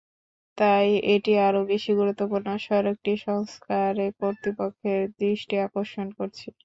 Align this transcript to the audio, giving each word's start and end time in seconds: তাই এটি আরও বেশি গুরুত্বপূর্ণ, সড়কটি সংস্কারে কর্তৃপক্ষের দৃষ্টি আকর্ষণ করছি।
তাই 0.57 0.85
এটি 1.13 1.31
আরও 1.47 1.61
বেশি 1.71 1.91
গুরুত্বপূর্ণ, 1.99 2.47
সড়কটি 2.65 3.11
সংস্কারে 3.25 4.05
কর্তৃপক্ষের 4.19 5.01
দৃষ্টি 5.19 5.55
আকর্ষণ 5.65 6.07
করছি। 6.17 6.47